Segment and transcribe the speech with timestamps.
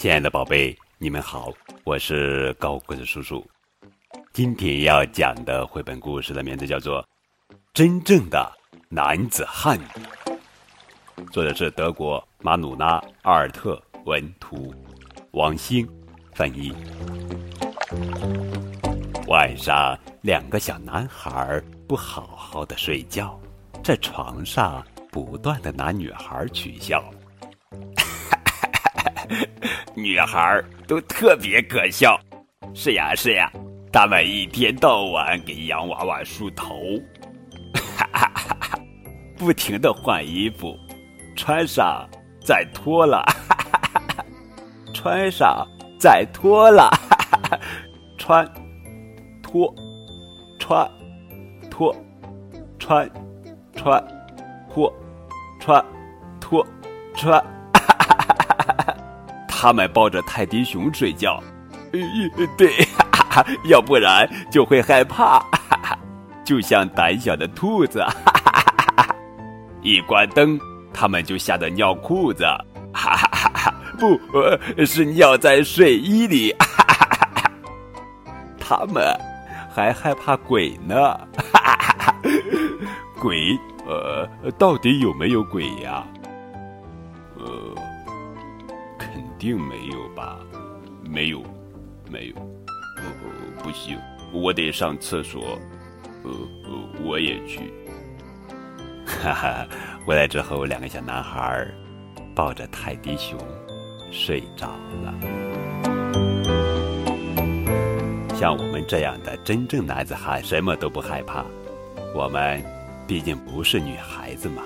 [0.00, 1.52] 亲爱的宝贝，你们好，
[1.84, 3.46] 我是高个子叔叔。
[4.32, 7.02] 今天要讲的绘本故事的名字叫做
[7.74, 8.50] 《真正的
[8.88, 9.78] 男子汉》，
[11.30, 14.74] 作者是德国马努拉·阿尔特文图，
[15.32, 15.86] 王兴
[16.32, 16.72] 翻译。
[19.26, 23.38] 晚上，两个小男孩不好好的睡觉，
[23.84, 24.82] 在床上
[25.12, 27.04] 不断的拿女孩取笑。
[29.94, 32.18] 女孩都特别可笑，
[32.74, 33.50] 是呀是呀，
[33.92, 36.76] 她们一天到晚给洋娃娃梳头，
[37.74, 38.78] 哈哈哈哈
[39.36, 40.76] 不停的换衣服，
[41.36, 42.08] 穿上
[42.44, 44.24] 再脱了，哈哈哈哈
[44.94, 45.66] 穿上
[45.98, 47.60] 再脱了，哈哈哈
[48.16, 48.48] 穿
[49.42, 49.74] 脱
[50.58, 50.88] 穿
[51.70, 51.94] 脱
[52.78, 53.10] 穿
[53.74, 54.08] 穿
[54.72, 54.92] 脱
[55.58, 55.84] 穿
[56.40, 56.66] 脱
[57.14, 57.59] 穿。
[59.62, 61.38] 他们抱着泰迪熊睡觉，
[62.56, 62.72] 对，
[63.68, 65.44] 要不然就会害怕，
[66.42, 68.02] 就像胆小的兔子。
[69.84, 70.58] 一关灯，
[70.94, 72.44] 他们就吓得尿裤子，
[72.94, 73.74] 哈哈哈哈！
[73.98, 74.18] 不
[74.86, 76.56] 是尿在睡衣里。
[78.58, 79.14] 他们
[79.70, 81.20] 还害怕鬼呢，
[83.20, 84.26] 鬼，呃，
[84.58, 86.02] 到底有没有鬼呀？
[87.36, 87.74] 呃。
[89.12, 90.38] 肯定没有吧？
[91.04, 91.42] 没有，
[92.10, 92.34] 没有。
[92.96, 93.98] 呃，不行，
[94.32, 95.58] 我得上厕所。
[96.22, 97.72] 呃呃，我也去。
[99.06, 99.66] 哈哈，
[100.06, 101.66] 回来之后，两个小男孩
[102.34, 103.38] 抱着泰迪熊
[104.10, 104.68] 睡着
[105.02, 105.14] 了。
[108.34, 111.44] 像我们这样的真正男子汉，什么都不害怕。
[112.14, 112.62] 我们
[113.06, 114.62] 毕竟不是女孩子嘛。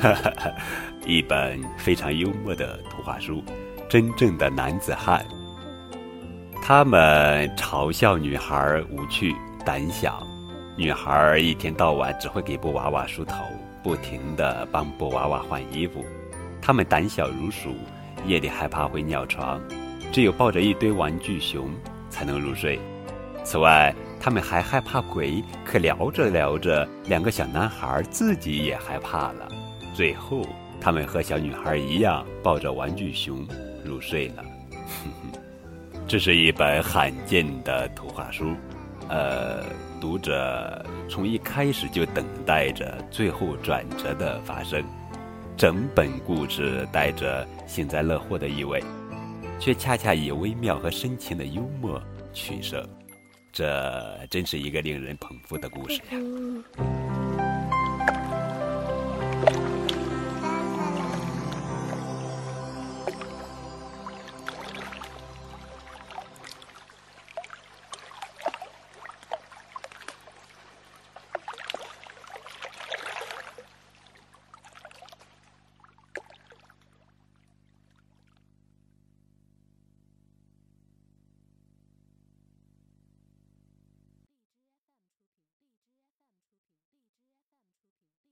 [0.00, 0.50] 哈 哈
[1.04, 3.36] 一本非常幽默的图画书，
[3.86, 5.22] 《真正的男子汉》。
[6.62, 9.34] 他们嘲笑女孩无趣、
[9.64, 10.26] 胆小。
[10.74, 13.44] 女孩一天到晚只会给布娃娃梳头，
[13.82, 16.02] 不停地帮布娃娃换衣服。
[16.62, 17.74] 他们胆小如鼠，
[18.24, 19.60] 夜里害怕会尿床，
[20.10, 21.70] 只有抱着一堆玩具熊
[22.08, 22.80] 才能入睡。
[23.44, 25.44] 此外，他们还害怕鬼。
[25.64, 29.48] 可聊着聊着，两个小男孩自己也害怕了。
[29.94, 30.46] 最后。
[30.82, 33.46] 他们和小女孩一样抱着玩具熊
[33.84, 34.42] 入睡了。
[36.08, 38.54] 这是一本罕见的图画书，
[39.10, 39.62] 呃，
[40.00, 44.82] 读者从一开始就等待着最后转折的发生。
[45.54, 48.82] 整本故事带着幸灾乐祸的意味，
[49.58, 52.02] 却恰恰以微妙和深情的幽默
[52.32, 52.82] 取胜。
[53.52, 56.16] 这真是一个令人捧腹的故事呀！